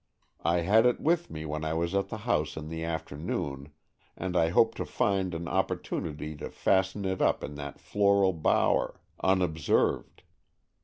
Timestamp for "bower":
8.33-8.99